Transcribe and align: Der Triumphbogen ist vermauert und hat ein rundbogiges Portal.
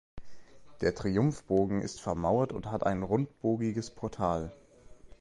Der 0.81 0.95
Triumphbogen 0.95 1.79
ist 1.83 2.01
vermauert 2.01 2.53
und 2.53 2.71
hat 2.71 2.83
ein 2.83 3.03
rundbogiges 3.03 3.91
Portal. 3.91 4.51